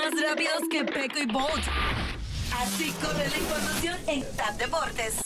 más 0.00 0.22
rápidos 0.22 0.62
que 0.70 0.84
Peco 0.84 1.18
y 1.18 1.26
Bolt. 1.26 1.64
Así 2.56 2.90
corre 2.92 3.28
la 3.28 3.36
información 3.36 3.98
en 4.06 4.36
TAP 4.36 4.56
Deportes. 4.56 5.20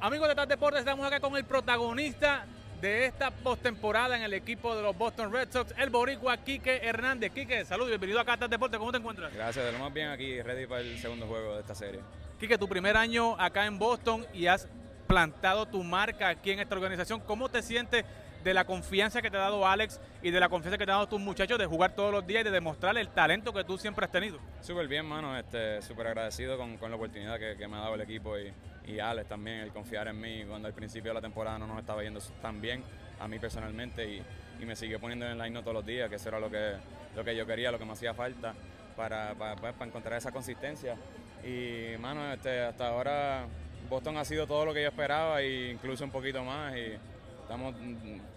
Amigos 0.00 0.28
de 0.28 0.34
TAP 0.34 0.48
Deportes, 0.48 0.80
estamos 0.80 1.06
acá 1.06 1.20
con 1.20 1.36
el 1.36 1.44
protagonista 1.44 2.46
de 2.80 3.06
esta 3.06 3.30
postemporada 3.30 4.16
en 4.16 4.22
el 4.22 4.32
equipo 4.32 4.74
de 4.74 4.82
los 4.82 4.96
Boston 4.96 5.32
Red 5.32 5.48
Sox, 5.52 5.74
el 5.76 5.90
boricua 5.90 6.36
Quique 6.38 6.80
Hernández. 6.82 7.32
Quique, 7.32 7.64
saludos, 7.64 7.88
bienvenido 7.90 8.20
acá 8.20 8.34
a 8.34 8.38
TAP 8.38 8.50
Deportes, 8.50 8.78
¿cómo 8.78 8.92
te 8.92 8.98
encuentras? 8.98 9.34
Gracias, 9.34 9.64
de 9.64 9.72
lo 9.72 9.78
más 9.78 9.92
bien 9.92 10.08
aquí, 10.08 10.40
ready 10.40 10.66
para 10.66 10.80
el 10.80 10.98
segundo 10.98 11.26
juego 11.26 11.54
de 11.54 11.60
esta 11.60 11.74
serie. 11.74 12.00
Quique, 12.40 12.56
tu 12.56 12.68
primer 12.68 12.96
año 12.96 13.38
acá 13.38 13.66
en 13.66 13.78
Boston 13.78 14.24
y 14.32 14.46
has 14.46 14.68
plantado 15.08 15.66
tu 15.66 15.82
marca 15.82 16.28
aquí 16.28 16.52
en 16.52 16.60
esta 16.60 16.74
organización. 16.74 17.20
¿Cómo 17.20 17.48
te 17.48 17.62
sientes 17.62 18.04
de 18.44 18.54
la 18.54 18.64
confianza 18.64 19.20
que 19.20 19.30
te 19.30 19.36
ha 19.36 19.40
dado 19.40 19.66
Alex 19.66 20.00
y 20.22 20.30
de 20.30 20.38
la 20.38 20.48
confianza 20.48 20.78
que 20.78 20.84
te 20.84 20.92
han 20.92 20.98
dado 20.98 21.08
tus 21.08 21.20
muchachos 21.20 21.58
de 21.58 21.66
jugar 21.66 21.96
todos 21.96 22.12
los 22.12 22.26
días 22.26 22.42
y 22.42 22.44
de 22.44 22.50
demostrar 22.50 22.96
el 22.96 23.08
talento 23.08 23.52
que 23.52 23.64
tú 23.64 23.78
siempre 23.78 24.04
has 24.04 24.12
tenido? 24.12 24.38
Súper 24.60 24.86
bien, 24.86 25.06
mano. 25.06 25.36
Este, 25.36 25.82
Súper 25.82 26.08
agradecido 26.08 26.56
con, 26.56 26.76
con, 26.76 26.90
la 26.90 26.96
oportunidad 26.96 27.38
que, 27.38 27.66
me 27.66 27.76
ha 27.76 27.80
dado 27.80 27.94
el 27.94 28.02
equipo 28.02 28.38
y, 28.38 28.52
y, 28.86 29.00
Alex 29.00 29.28
también, 29.28 29.60
el 29.60 29.72
confiar 29.72 30.06
en 30.08 30.20
mí 30.20 30.44
cuando 30.46 30.68
al 30.68 30.74
principio 30.74 31.10
de 31.10 31.14
la 31.14 31.20
temporada 31.20 31.58
no 31.58 31.66
nos 31.66 31.80
estaba 31.80 32.02
yendo 32.02 32.20
tan 32.40 32.60
bien 32.60 32.84
a 33.18 33.26
mí 33.26 33.38
personalmente 33.38 34.06
y, 34.06 34.22
y 34.60 34.66
me 34.66 34.76
siguió 34.76 35.00
poniendo 35.00 35.26
en 35.26 35.32
el 35.32 35.38
line 35.38 35.60
todos 35.60 35.74
los 35.74 35.86
días, 35.86 36.08
que 36.08 36.16
eso 36.16 36.28
era 36.28 36.38
lo 36.38 36.50
que, 36.50 36.74
lo 37.16 37.24
que 37.24 37.34
yo 37.34 37.46
quería, 37.46 37.72
lo 37.72 37.78
que 37.78 37.84
me 37.84 37.92
hacía 37.92 38.14
falta 38.14 38.54
para, 38.96 39.34
para, 39.34 39.56
pues, 39.56 39.72
para 39.72 39.86
encontrar 39.86 40.18
esa 40.18 40.32
consistencia. 40.32 40.96
Y, 41.44 41.96
mano, 41.98 42.32
este, 42.32 42.62
hasta 42.62 42.88
ahora 42.88 43.46
Boston 43.88 44.16
ha 44.16 44.24
sido 44.24 44.46
todo 44.46 44.66
lo 44.66 44.74
que 44.74 44.82
yo 44.82 44.88
esperaba 44.88 45.40
e 45.40 45.70
incluso 45.70 46.04
un 46.04 46.10
poquito 46.10 46.42
más. 46.44 46.76
Y 46.76 46.96
estamos 47.42 47.74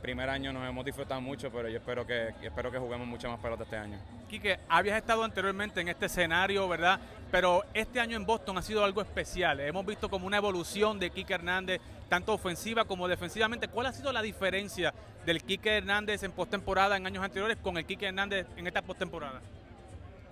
primer 0.01 0.29
año 0.29 0.53
nos 0.53 0.67
hemos 0.67 0.85
disfrutado 0.85 1.19
mucho, 1.19 1.51
pero 1.51 1.67
yo 1.67 1.77
espero 1.77 2.07
que 2.07 2.33
espero 2.41 2.71
que 2.71 2.77
juguemos 2.77 3.07
mucho 3.07 3.29
más 3.29 3.39
pelota 3.39 3.63
este 3.63 3.75
año. 3.75 3.99
Quique, 4.29 4.57
habías 4.69 4.97
estado 4.97 5.23
anteriormente 5.23 5.81
en 5.81 5.89
este 5.89 6.05
escenario, 6.05 6.67
¿verdad? 6.69 6.99
Pero 7.29 7.65
este 7.73 7.99
año 7.99 8.15
en 8.15 8.25
Boston 8.25 8.57
ha 8.57 8.61
sido 8.61 8.83
algo 8.85 9.01
especial. 9.01 9.59
Hemos 9.59 9.85
visto 9.85 10.09
como 10.09 10.25
una 10.25 10.37
evolución 10.37 10.97
de 10.99 11.09
Quique 11.09 11.33
Hernández, 11.33 11.81
tanto 12.07 12.33
ofensiva 12.33 12.85
como 12.85 13.07
defensivamente. 13.09 13.67
¿Cuál 13.67 13.87
ha 13.87 13.93
sido 13.93 14.13
la 14.13 14.21
diferencia 14.21 14.93
del 15.25 15.43
Quique 15.43 15.77
Hernández 15.77 16.23
en 16.23 16.31
postemporada 16.31 16.95
en 16.95 17.05
años 17.05 17.23
anteriores 17.23 17.57
con 17.57 17.77
el 17.77 17.85
Quique 17.85 18.07
Hernández 18.07 18.47
en 18.55 18.67
esta 18.67 18.81
postemporada? 18.81 19.41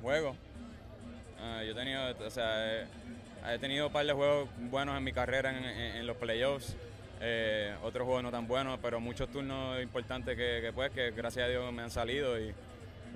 Juego. 0.02 0.36
Uh, 1.40 1.64
yo 1.64 1.72
he 1.72 1.76
tenido, 1.76 2.02
o 2.26 2.30
sea, 2.30 2.82
he, 2.82 2.88
he, 3.48 3.60
tenido 3.60 3.88
un 3.88 3.94
par 3.94 4.06
de 4.06 4.14
juegos 4.14 4.50
buenos 4.58 4.98
en 4.98 5.04
mi 5.04 5.12
carrera 5.12 5.50
en, 5.50 5.64
en, 5.64 5.96
en 5.98 6.08
los 6.08 6.18
playoffs. 6.18 6.76
Eh, 7.22 7.76
otros 7.84 8.06
juegos 8.06 8.24
no 8.24 8.32
tan 8.32 8.48
buenos, 8.48 8.80
pero 8.82 9.00
muchos 9.00 9.30
turnos 9.30 9.82
importantes 9.82 10.38
que, 10.38 10.60
que, 10.62 10.72
pues 10.74 10.92
que 10.92 11.12
gracias 11.12 11.46
a 11.46 11.50
Dios 11.50 11.74
me 11.74 11.82
han 11.82 11.92
salido 11.92 12.40
y 12.40 12.54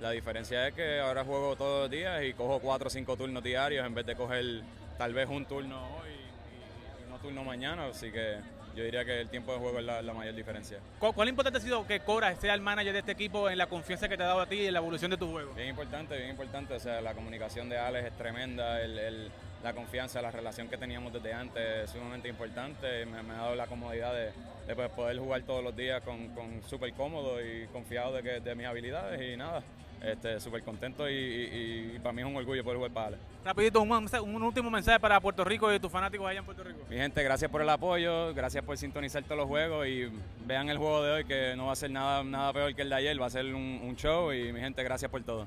la 0.00 0.10
diferencia 0.10 0.68
es 0.68 0.74
que 0.74 1.00
ahora 1.00 1.24
juego 1.24 1.56
todos 1.56 1.82
los 1.82 1.90
días 1.90 2.22
y 2.24 2.34
cojo 2.34 2.58
cuatro 2.58 2.88
o 2.88 2.90
cinco 2.90 3.16
turnos 3.16 3.42
diarios 3.42 3.86
en 3.86 3.94
vez 3.94 4.04
de 4.04 4.14
coger 4.14 4.62
tal 4.98 5.14
vez 5.14 5.28
un 5.28 5.46
turno 5.46 5.80
hoy 5.96 6.10
y, 6.10 7.06
y 7.06 7.10
no 7.10 7.18
turno 7.18 7.44
mañana, 7.44 7.86
así 7.86 8.10
que 8.10 8.40
yo 8.74 8.84
diría 8.84 9.04
que 9.04 9.20
el 9.20 9.28
tiempo 9.28 9.52
de 9.52 9.58
juego 9.58 9.78
es 9.78 9.84
la, 9.84 10.02
la 10.02 10.12
mayor 10.12 10.34
diferencia. 10.34 10.78
¿Cuál, 10.98 11.14
¿Cuál, 11.14 11.28
importante 11.28 11.58
ha 11.58 11.62
sido 11.62 11.86
que 11.86 12.00
Cora 12.00 12.34
sea 12.36 12.54
el 12.54 12.60
manager 12.60 12.92
de 12.92 12.98
este 12.98 13.12
equipo 13.12 13.48
en 13.48 13.58
la 13.58 13.66
confianza 13.66 14.08
que 14.08 14.16
te 14.16 14.22
ha 14.22 14.26
dado 14.26 14.40
a 14.40 14.46
ti 14.46 14.56
y 14.56 14.66
en 14.66 14.72
la 14.72 14.80
evolución 14.80 15.10
de 15.10 15.16
tu 15.16 15.30
juego? 15.30 15.54
Bien 15.54 15.68
importante, 15.68 16.16
bien 16.16 16.30
importante. 16.30 16.74
O 16.74 16.80
sea, 16.80 17.00
la 17.00 17.14
comunicación 17.14 17.68
de 17.68 17.78
Alex 17.78 18.06
es 18.06 18.18
tremenda, 18.18 18.80
el, 18.82 18.98
el, 18.98 19.30
la 19.64 19.72
confianza, 19.72 20.20
la 20.20 20.30
relación 20.30 20.68
que 20.68 20.76
teníamos 20.76 21.10
desde 21.10 21.32
antes 21.32 21.84
es 21.84 21.90
sumamente 21.90 22.28
importante. 22.28 23.06
Me, 23.06 23.22
me 23.22 23.32
ha 23.32 23.38
dado 23.38 23.54
la 23.54 23.66
comodidad 23.66 24.12
de, 24.12 24.30
de 24.66 24.76
pues, 24.76 24.90
poder 24.90 25.18
jugar 25.18 25.42
todos 25.42 25.64
los 25.64 25.74
días 25.74 26.02
con, 26.02 26.28
con 26.28 26.62
súper 26.68 26.92
cómodo 26.92 27.42
y 27.42 27.66
confiado 27.68 28.12
de, 28.12 28.22
que, 28.22 28.40
de 28.40 28.54
mis 28.54 28.66
habilidades 28.66 29.20
y 29.22 29.36
nada. 29.36 29.62
Este, 30.02 30.38
súper 30.38 30.62
contento 30.62 31.08
y, 31.08 31.14
y, 31.14 31.92
y, 31.94 31.98
para 31.98 32.12
mí 32.12 32.20
es 32.20 32.28
un 32.28 32.36
orgullo 32.36 32.62
poder 32.62 32.76
jugar 32.76 32.92
para 32.92 33.06
Ale. 33.06 33.16
Rapidito, 33.42 33.80
un, 33.80 33.90
un, 33.90 34.42
último 34.42 34.70
mensaje 34.70 35.00
para 35.00 35.18
Puerto 35.18 35.42
Rico 35.44 35.72
y 35.72 35.80
tus 35.80 35.90
fanáticos 35.90 36.28
allá 36.28 36.40
en 36.40 36.44
Puerto 36.44 36.62
Rico. 36.62 36.80
Mi 36.90 36.96
gente, 36.96 37.22
gracias 37.22 37.50
por 37.50 37.62
el 37.62 37.70
apoyo, 37.70 38.34
gracias 38.34 38.62
por 38.62 38.76
sintonizar 38.76 39.22
todos 39.22 39.38
los 39.38 39.48
juegos 39.48 39.86
y 39.86 40.10
vean 40.44 40.68
el 40.68 40.76
juego 40.76 41.02
de 41.02 41.12
hoy 41.12 41.24
que 41.24 41.54
no 41.56 41.66
va 41.66 41.72
a 41.72 41.76
ser 41.76 41.90
nada, 41.90 42.22
nada 42.22 42.52
peor 42.52 42.74
que 42.74 42.82
el 42.82 42.90
de 42.90 42.96
ayer, 42.96 43.18
va 43.18 43.26
a 43.26 43.30
ser 43.30 43.46
un, 43.46 43.80
un 43.82 43.96
show 43.96 44.30
y 44.30 44.52
mi 44.52 44.60
gente, 44.60 44.82
gracias 44.82 45.10
por 45.10 45.22
todo. 45.22 45.46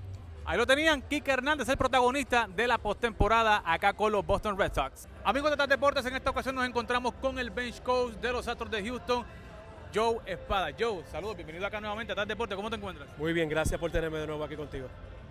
Ahí 0.49 0.57
lo 0.57 0.65
tenían, 0.65 1.01
Kike 1.01 1.29
Hernández, 1.29 1.67
el 1.67 1.75
protagonista 1.75 2.47
de 2.47 2.69
la 2.69 2.77
postemporada 2.77 3.61
acá 3.65 3.91
con 3.91 4.13
los 4.13 4.25
Boston 4.25 4.57
Red 4.57 4.71
Sox. 4.73 5.05
Amigos 5.25 5.51
de 5.51 5.57
TAP 5.57 5.69
Deportes, 5.69 6.05
en 6.05 6.15
esta 6.15 6.29
ocasión 6.29 6.55
nos 6.55 6.65
encontramos 6.65 7.15
con 7.15 7.37
el 7.37 7.49
bench 7.49 7.83
coach 7.83 8.13
de 8.13 8.31
los 8.31 8.47
Astros 8.47 8.71
de 8.71 8.81
Houston, 8.81 9.25
Joe 9.93 10.19
Espada. 10.25 10.69
Joe, 10.79 11.03
saludos, 11.11 11.35
bienvenido 11.35 11.67
acá 11.67 11.81
nuevamente 11.81 12.13
a 12.13 12.15
TAP 12.15 12.29
Deportes, 12.29 12.55
¿cómo 12.55 12.69
te 12.69 12.77
encuentras? 12.77 13.09
Muy 13.17 13.33
bien, 13.33 13.49
gracias 13.49 13.77
por 13.77 13.91
tenerme 13.91 14.19
de 14.19 14.27
nuevo 14.27 14.41
aquí 14.41 14.55
contigo. 14.55 14.87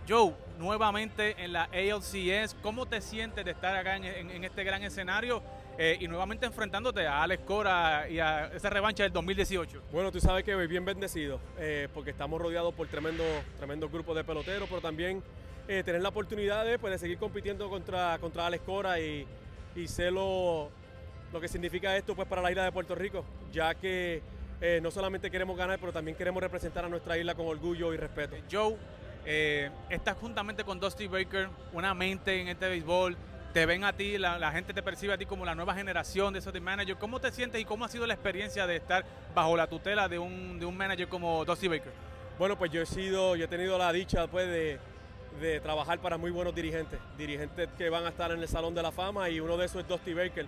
Joe, 0.06 0.34
nuevamente 0.58 1.42
en 1.42 1.54
la 1.54 1.62
ALCS, 1.72 2.54
¿cómo 2.60 2.84
te 2.84 3.00
sientes 3.00 3.42
de 3.42 3.52
estar 3.52 3.74
acá 3.74 3.96
en, 3.96 4.04
en, 4.04 4.30
en 4.30 4.44
este 4.44 4.64
gran 4.64 4.82
escenario 4.82 5.42
eh, 5.78 5.98
y 6.00 6.08
nuevamente 6.08 6.46
enfrentándote 6.46 7.06
a 7.06 7.22
Alex 7.22 7.42
Cora 7.44 8.08
y 8.08 8.18
a 8.18 8.46
esa 8.46 8.70
revancha 8.70 9.02
del 9.02 9.12
2018? 9.12 9.82
Bueno, 9.92 10.10
tú 10.10 10.20
sabes 10.20 10.42
que 10.42 10.54
voy 10.54 10.66
bien 10.66 10.86
bendecido 10.86 11.38
eh, 11.58 11.88
porque 11.92 12.10
estamos 12.10 12.40
rodeados 12.40 12.72
por 12.72 12.88
tremendo, 12.88 13.24
tremendo 13.58 13.88
grupos 13.90 14.16
de 14.16 14.24
peloteros, 14.24 14.68
pero 14.70 14.80
también 14.80 15.22
eh, 15.68 15.82
tener 15.84 16.00
la 16.00 16.08
oportunidad 16.08 16.64
de, 16.64 16.78
pues, 16.78 16.92
de, 16.92 16.98
seguir 16.98 17.18
compitiendo 17.18 17.68
contra, 17.68 18.18
contra 18.20 18.46
Alex 18.46 18.64
Cora 18.64 18.98
y, 19.00 19.26
y 19.74 19.86
sé 19.86 20.10
lo, 20.10 20.70
lo 21.30 21.40
que 21.42 21.48
significa 21.48 21.94
esto 21.94 22.16
pues, 22.16 22.26
para 22.26 22.40
la 22.40 22.50
isla 22.50 22.64
de 22.64 22.72
Puerto 22.72 22.94
Rico, 22.94 23.24
ya 23.52 23.74
que 23.74 24.22
no 24.80 24.90
solamente 24.90 25.30
queremos 25.30 25.54
ganar, 25.58 25.78
pero 25.78 25.92
también 25.92 26.16
queremos 26.16 26.42
representar 26.42 26.86
a 26.86 26.88
nuestra 26.88 27.18
isla 27.18 27.34
con 27.34 27.46
orgullo 27.46 27.92
y 27.92 27.98
respeto. 27.98 28.36
Joe, 28.50 28.74
estás 29.90 30.16
juntamente 30.16 30.64
con 30.64 30.80
Dusty 30.80 31.08
Baker, 31.08 31.50
una 31.74 31.92
mente 31.92 32.40
en 32.40 32.48
este 32.48 32.66
béisbol, 32.66 33.18
te 33.56 33.64
ven 33.64 33.84
a 33.84 33.94
ti, 33.94 34.18
la, 34.18 34.52
gente 34.52 34.74
te 34.74 34.82
percibe 34.82 35.14
a 35.14 35.16
ti 35.16 35.24
como 35.24 35.46
la 35.46 35.54
nueva 35.54 35.74
generación 35.74 36.30
de 36.34 36.40
esos 36.40 36.52
de 36.52 36.60
manager. 36.60 36.98
¿Cómo 36.98 37.22
te 37.22 37.32
sientes 37.32 37.58
y 37.58 37.64
cómo 37.64 37.86
ha 37.86 37.88
sido 37.88 38.06
la 38.06 38.12
experiencia 38.12 38.66
de 38.66 38.76
estar 38.76 39.02
bajo 39.34 39.56
la 39.56 39.66
tutela 39.66 40.10
de 40.10 40.18
un, 40.18 40.60
de 40.60 40.66
un 40.66 40.76
manager 40.76 41.08
como 41.08 41.42
Dusty 41.42 41.66
Baker? 41.66 41.90
Bueno, 42.38 42.58
pues 42.58 42.70
yo 42.70 42.82
he 42.82 42.84
sido, 42.84 43.34
yo 43.34 43.46
he 43.46 43.48
tenido 43.48 43.78
la 43.78 43.90
dicha 43.94 44.26
pues, 44.26 44.46
de, 44.46 44.78
de 45.40 45.58
trabajar 45.60 46.00
para 46.00 46.18
muy 46.18 46.30
buenos 46.30 46.54
dirigentes, 46.54 47.00
dirigentes 47.16 47.70
que 47.78 47.88
van 47.88 48.04
a 48.04 48.10
estar 48.10 48.30
en 48.30 48.40
el 48.40 48.46
Salón 48.46 48.74
de 48.74 48.82
la 48.82 48.92
Fama 48.92 49.30
y 49.30 49.40
uno 49.40 49.56
de 49.56 49.64
esos 49.64 49.80
es 49.80 49.88
Dusty 49.88 50.12
Baker. 50.12 50.44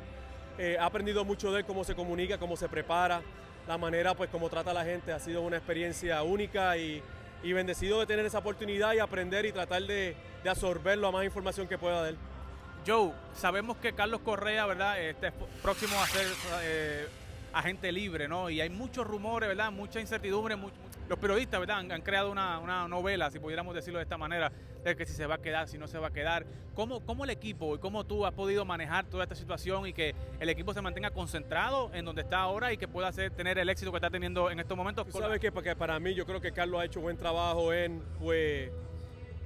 Eh, 0.58 0.74
he 0.74 0.78
aprendido 0.78 1.24
mucho 1.24 1.50
de 1.50 1.60
él, 1.60 1.64
cómo 1.64 1.84
se 1.84 1.94
comunica, 1.94 2.36
cómo 2.36 2.58
se 2.58 2.68
prepara, 2.68 3.22
la 3.66 3.78
manera 3.78 4.12
pues 4.12 4.28
como 4.28 4.50
trata 4.50 4.72
a 4.72 4.74
la 4.74 4.84
gente, 4.84 5.14
ha 5.14 5.18
sido 5.18 5.40
una 5.40 5.56
experiencia 5.56 6.22
única 6.24 6.76
y, 6.76 7.02
y 7.42 7.54
bendecido 7.54 8.00
de 8.00 8.06
tener 8.06 8.26
esa 8.26 8.40
oportunidad 8.40 8.92
y 8.92 8.98
aprender 8.98 9.46
y 9.46 9.52
tratar 9.52 9.80
de, 9.84 10.14
de 10.44 10.50
absorber 10.50 10.98
la 10.98 11.10
más 11.10 11.24
información 11.24 11.66
que 11.66 11.78
pueda 11.78 12.02
de 12.02 12.10
él. 12.10 12.18
Joe, 12.88 13.12
sabemos 13.34 13.76
que 13.76 13.92
Carlos 13.92 14.22
Correa, 14.22 14.64
¿verdad? 14.64 14.98
Este 14.98 15.30
próximo 15.62 16.00
a 16.00 16.06
ser 16.06 16.26
eh, 16.62 17.06
agente 17.52 17.92
libre, 17.92 18.28
¿no? 18.28 18.48
Y 18.48 18.62
hay 18.62 18.70
muchos 18.70 19.06
rumores, 19.06 19.46
¿verdad? 19.46 19.70
Mucha 19.70 20.00
incertidumbre. 20.00 20.56
Mucho, 20.56 20.74
los 21.06 21.18
periodistas, 21.18 21.60
¿verdad? 21.60 21.80
Han, 21.80 21.92
han 21.92 22.00
creado 22.00 22.32
una, 22.32 22.58
una, 22.58 22.88
novela, 22.88 23.30
si 23.30 23.40
pudiéramos 23.40 23.74
decirlo 23.74 23.98
de 23.98 24.04
esta 24.04 24.16
manera, 24.16 24.50
de 24.84 24.96
que 24.96 25.04
si 25.04 25.12
se 25.12 25.26
va 25.26 25.34
a 25.34 25.38
quedar, 25.38 25.68
si 25.68 25.76
no 25.76 25.86
se 25.86 25.98
va 25.98 26.06
a 26.08 26.12
quedar. 26.12 26.46
¿Cómo, 26.74 27.04
cómo 27.04 27.24
el 27.24 27.30
equipo 27.30 27.74
y 27.74 27.78
cómo 27.78 28.04
tú 28.04 28.24
has 28.24 28.32
podido 28.32 28.64
manejar 28.64 29.04
toda 29.04 29.24
esta 29.24 29.34
situación 29.34 29.86
y 29.86 29.92
que 29.92 30.14
el 30.40 30.48
equipo 30.48 30.72
se 30.72 30.80
mantenga 30.80 31.10
concentrado 31.10 31.90
en 31.92 32.06
donde 32.06 32.22
está 32.22 32.38
ahora 32.38 32.72
y 32.72 32.78
que 32.78 32.88
pueda 32.88 33.08
hacer, 33.08 33.32
tener 33.32 33.58
el 33.58 33.68
éxito 33.68 33.90
que 33.90 33.98
está 33.98 34.08
teniendo 34.08 34.50
en 34.50 34.60
estos 34.60 34.78
momentos? 34.78 35.06
¿Tú 35.06 35.18
¿Sabes 35.18 35.40
qué? 35.40 35.52
Porque 35.52 35.76
para 35.76 36.00
mí 36.00 36.14
yo 36.14 36.24
creo 36.24 36.40
que 36.40 36.52
Carlos 36.52 36.80
ha 36.80 36.86
hecho 36.86 37.02
buen 37.02 37.18
trabajo 37.18 37.70
en, 37.70 38.02
pues 38.18 38.70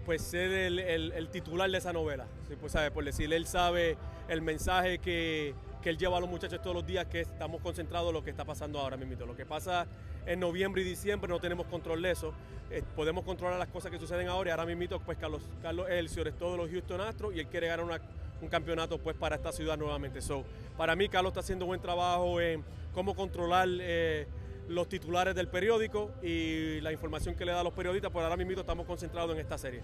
pues 0.05 0.23
ser 0.23 0.51
el, 0.51 0.79
el, 0.79 1.29
titular 1.29 1.71
de 1.71 1.79
esa 1.79 1.93
novela. 1.93 2.27
Pues, 2.61 2.73
¿sabe? 2.73 2.91
Por 2.91 3.05
decirle, 3.05 3.37
él 3.37 3.47
sabe 3.47 3.97
el 4.29 4.43
mensaje 4.43 4.99
que, 4.99 5.55
que, 5.83 5.91
él 5.91 5.99
lleva 5.99 6.19
a 6.19 6.21
los 6.21 6.29
muchachos 6.29 6.61
todos 6.63 6.75
los 6.75 6.87
días, 6.87 7.07
que 7.07 7.21
estamos 7.21 7.61
concentrados 7.61 8.09
en 8.09 8.15
lo 8.15 8.25
que 8.25 8.31
está 8.31 8.45
pasando 8.45 8.79
ahora 8.79 8.97
mismo. 8.97 9.27
Lo 9.27 9.37
que 9.37 9.47
pasa 9.47 9.87
en 10.27 10.41
noviembre 10.41 10.83
y 10.83 10.85
diciembre 10.85 11.29
no 11.29 11.41
tenemos 11.41 11.67
control 11.67 12.03
de 12.03 12.11
eso. 12.11 12.33
Eh, 12.71 12.83
podemos 12.97 13.25
controlar 13.25 13.59
las 13.59 13.69
cosas 13.69 13.91
que 13.91 13.99
suceden 13.99 14.29
ahora 14.29 14.49
y 14.49 14.53
ahora 14.53 14.65
mismo 14.65 14.99
pues 15.01 15.19
Carlos, 15.19 15.43
Carlos 15.61 15.89
es 15.91 16.17
el 16.17 16.33
todos 16.34 16.57
los 16.57 16.71
Houston 16.71 17.01
Astros 17.01 17.34
y 17.34 17.41
él 17.41 17.47
quiere 17.47 17.66
ganar 17.66 17.84
una, 17.84 18.01
un 18.41 18.48
campeonato 18.48 18.98
pues 18.98 19.16
para 19.16 19.37
esta 19.37 19.53
ciudad 19.53 19.77
nuevamente. 19.77 20.22
So, 20.22 20.45
para 20.77 20.97
mí 20.97 21.09
Carlos 21.09 21.33
está 21.33 21.41
haciendo 21.41 21.66
buen 21.66 21.81
trabajo 21.81 22.41
en 22.41 22.65
cómo 22.95 23.15
controlar 23.15 23.69
eh, 23.71 24.27
los 24.68 24.88
titulares 24.88 25.34
del 25.34 25.48
periódico 25.48 26.12
y 26.22 26.80
la 26.80 26.92
información 26.92 27.34
que 27.34 27.44
le 27.44 27.53
da 27.53 27.60
a 27.60 27.64
los 27.64 27.72
periodistas, 27.72 28.10
por 28.10 28.22
ahora 28.22 28.36
mismo 28.36 28.53
estamos 28.60 28.86
concentrados 28.86 29.34
en 29.34 29.41
esta 29.41 29.59
serie. 29.59 29.82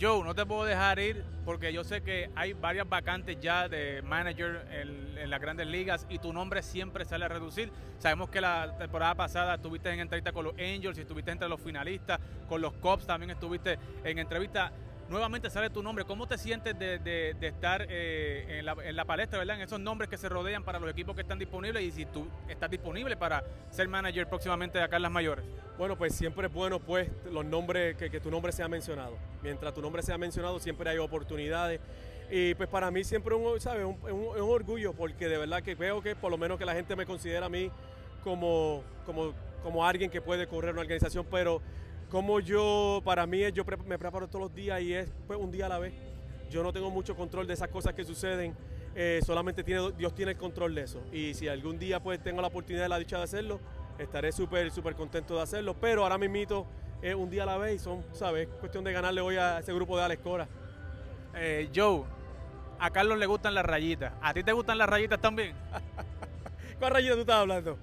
Joe, 0.00 0.24
no 0.24 0.34
te 0.34 0.44
puedo 0.44 0.64
dejar 0.64 0.98
ir 0.98 1.22
porque 1.44 1.72
yo 1.72 1.84
sé 1.84 2.02
que 2.02 2.28
hay 2.34 2.52
varias 2.52 2.88
vacantes 2.88 3.38
ya 3.40 3.68
de 3.68 4.02
manager 4.02 4.66
en, 4.72 5.16
en, 5.16 5.30
las 5.30 5.40
grandes 5.40 5.68
ligas 5.68 6.04
y 6.08 6.18
tu 6.18 6.32
nombre 6.32 6.64
siempre 6.64 7.04
sale 7.04 7.26
a 7.26 7.28
reducir. 7.28 7.70
Sabemos 8.00 8.28
que 8.28 8.40
la 8.40 8.76
temporada 8.76 9.14
pasada 9.14 9.54
estuviste 9.54 9.90
en 9.90 10.00
entrevista 10.00 10.32
con 10.32 10.46
los 10.46 10.54
Angels 10.54 10.98
y 10.98 11.02
estuviste 11.02 11.30
entre 11.30 11.48
los 11.48 11.60
finalistas, 11.60 12.18
con 12.48 12.60
los 12.60 12.72
Cubs 12.74 13.06
también 13.06 13.30
estuviste 13.30 13.78
en 14.02 14.18
entrevista. 14.18 14.72
Nuevamente 15.08 15.50
sale 15.50 15.70
tu 15.70 15.82
nombre. 15.82 16.04
¿Cómo 16.04 16.26
te 16.26 16.38
sientes 16.38 16.78
de, 16.78 17.36
estar 17.40 17.86
eh, 17.88 18.58
en, 18.58 18.64
la, 18.66 18.76
en 18.84 18.96
la 18.96 19.04
palestra, 19.04 19.38
¿verdad? 19.38 19.56
En 19.56 19.62
esos 19.62 19.80
nombres 19.80 20.08
que 20.08 20.16
se 20.16 20.28
rodean 20.28 20.64
para 20.64 20.78
los 20.78 20.90
equipos 20.90 21.14
que 21.14 21.22
están 21.22 21.38
disponibles 21.38 21.82
y 21.82 21.90
si 21.92 22.06
tú 22.06 22.26
estás 22.48 22.70
disponible 22.70 23.16
para 23.16 23.44
ser 23.70 23.88
manager 23.88 24.28
próximamente 24.28 24.78
de 24.78 24.84
acá 24.84 24.96
en 24.96 25.02
las 25.02 25.12
mayores. 25.12 25.44
Bueno, 25.78 25.96
pues 25.96 26.14
siempre 26.14 26.46
es 26.46 26.52
bueno 26.52 26.78
pues 26.80 27.08
los 27.30 27.44
nombres, 27.44 27.96
que, 27.96 28.08
tu 28.20 28.30
nombre 28.30 28.52
sea 28.52 28.68
mencionado. 28.68 29.16
Mientras 29.42 29.74
tu 29.74 29.82
nombre 29.82 30.02
sea 30.02 30.16
mencionado, 30.18 30.58
siempre 30.60 30.88
hay 30.90 30.98
oportunidades. 30.98 31.80
Y 32.30 32.54
pues 32.54 32.68
para 32.68 32.90
mí 32.90 33.04
siempre 33.04 33.34
un, 33.34 33.60
¿sabes? 33.60 33.84
Un, 33.84 33.98
un- 34.10 34.40
un 34.40 34.50
orgullo 34.50 34.94
porque 34.94 35.28
de 35.28 35.36
verdad 35.36 35.62
que 35.62 35.74
veo 35.74 36.00
que 36.02 36.16
por 36.16 36.30
lo 36.30 36.38
menos 36.38 36.58
que 36.58 36.64
la 36.64 36.72
gente 36.74 36.96
me 36.96 37.04
considera 37.04 37.46
a 37.46 37.48
mí 37.50 37.70
como, 38.22 38.82
como, 39.04 39.34
como 39.62 39.86
alguien 39.86 40.10
que 40.10 40.22
puede 40.22 40.46
correr 40.46 40.72
una 40.72 40.80
organización, 40.80 41.26
pero 41.30 41.60
como 42.14 42.38
yo, 42.38 43.02
para 43.04 43.26
mí 43.26 43.40
yo 43.52 43.64
me 43.86 43.98
preparo 43.98 44.28
todos 44.28 44.42
los 44.42 44.54
días 44.54 44.80
y 44.80 44.94
es 44.94 45.08
pues, 45.26 45.36
un 45.36 45.50
día 45.50 45.66
a 45.66 45.68
la 45.68 45.80
vez. 45.80 45.92
Yo 46.48 46.62
no 46.62 46.72
tengo 46.72 46.88
mucho 46.88 47.16
control 47.16 47.44
de 47.44 47.54
esas 47.54 47.66
cosas 47.66 47.92
que 47.92 48.04
suceden, 48.04 48.54
eh, 48.94 49.18
solamente 49.26 49.64
tiene, 49.64 49.90
Dios 49.98 50.14
tiene 50.14 50.30
el 50.30 50.38
control 50.38 50.76
de 50.76 50.82
eso. 50.82 51.02
Y 51.10 51.34
si 51.34 51.48
algún 51.48 51.76
día 51.76 51.98
pues 51.98 52.22
tengo 52.22 52.40
la 52.40 52.46
oportunidad, 52.46 52.86
la 52.88 53.00
dicha 53.00 53.18
de 53.18 53.24
hacerlo, 53.24 53.58
estaré 53.98 54.30
súper, 54.30 54.70
súper 54.70 54.94
contento 54.94 55.34
de 55.34 55.42
hacerlo. 55.42 55.74
Pero 55.74 56.04
ahora 56.04 56.16
mismito 56.16 56.68
es 57.02 57.16
un 57.16 57.30
día 57.30 57.42
a 57.42 57.46
la 57.46 57.58
vez 57.58 57.74
y 57.74 57.78
son, 57.80 58.04
¿sabes? 58.12 58.46
Es 58.46 58.54
cuestión 58.60 58.84
de 58.84 58.92
ganarle 58.92 59.20
hoy 59.20 59.34
a 59.34 59.58
ese 59.58 59.72
grupo 59.72 59.98
de 59.98 60.04
Alex 60.04 60.22
Cora. 60.22 60.46
Eh, 61.34 61.68
Joe, 61.74 62.04
a 62.78 62.90
Carlos 62.90 63.18
le 63.18 63.26
gustan 63.26 63.54
las 63.54 63.66
rayitas. 63.66 64.12
¿A 64.22 64.32
ti 64.32 64.44
te 64.44 64.52
gustan 64.52 64.78
las 64.78 64.88
rayitas 64.88 65.20
también? 65.20 65.56
¿Cuál 66.78 66.92
rayita 66.92 67.14
tú 67.14 67.20
estás 67.22 67.40
hablando? 67.40 67.76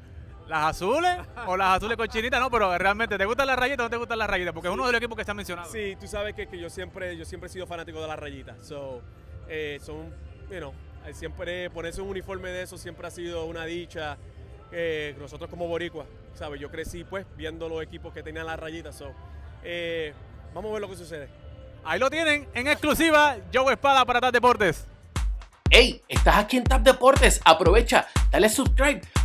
¿Las 0.52 0.66
azules 0.66 1.18
o 1.48 1.56
las 1.56 1.78
azules 1.78 1.96
con 1.96 2.10
chinita? 2.10 2.38
No, 2.38 2.52
pero 2.52 2.78
realmente, 2.78 3.18
¿te 3.18 3.24
gustan 3.24 3.48
las 3.48 3.58
rayitas 3.58 3.80
o 3.80 3.84
no 3.84 3.90
te 3.90 3.96
gustan 3.96 4.20
las 4.20 4.30
rayitas? 4.30 4.54
Porque 4.54 4.68
es 4.68 4.74
uno 4.74 4.86
de 4.86 4.92
los 4.92 5.00
equipos 5.00 5.16
que 5.16 5.22
está 5.22 5.34
mencionado. 5.34 5.72
Sí, 5.72 5.96
tú 5.98 6.08
sabes 6.08 6.36
que, 6.36 6.46
que 6.46 6.60
yo 6.60 6.70
siempre 6.70 7.16
yo 7.16 7.24
siempre 7.24 7.48
he 7.48 7.50
sido 7.50 7.66
fanático 7.66 8.02
de 8.02 8.08
las 8.10 8.20
rayitas. 8.20 8.58
So, 8.68 9.02
eh, 9.48 9.80
son, 9.82 10.14
you 10.50 10.58
know, 10.58 10.74
eh, 11.06 11.14
siempre 11.14 11.70
ponerse 11.70 12.02
un 12.02 12.10
uniforme 12.10 12.50
de 12.50 12.64
eso 12.64 12.78
siempre 12.78 13.08
ha 13.08 13.12
sido 13.12 13.46
una 13.46 13.64
dicha. 13.64 14.18
Eh, 14.74 15.16
nosotros 15.18 15.50
como 15.50 15.70
boricua, 15.70 16.04
¿sabes? 16.34 16.60
Yo 16.60 16.70
crecí 16.70 17.06
pues 17.06 17.26
viendo 17.38 17.70
los 17.70 17.82
equipos 17.82 18.14
que 18.14 18.22
tenían 18.22 18.46
las 18.46 18.60
rayitas. 18.60 18.94
So, 18.94 19.14
eh, 19.64 20.14
vamos 20.54 20.72
a 20.72 20.74
ver 20.74 20.82
lo 20.82 20.90
que 20.90 20.98
sucede. 20.98 21.30
Ahí 21.86 21.98
lo 21.98 22.10
tienen, 22.10 22.50
en 22.54 22.68
exclusiva, 22.68 23.38
Joe 23.54 23.72
Espada 23.72 24.04
para 24.04 24.20
TAP 24.20 24.34
Deportes. 24.34 24.86
Hey, 25.70 26.02
estás 26.10 26.36
aquí 26.36 26.58
en 26.58 26.66
Tap 26.66 26.82
Deportes, 26.82 27.40
aprovecha, 27.46 28.06
dale 28.30 28.50
subscribe, 28.50 29.00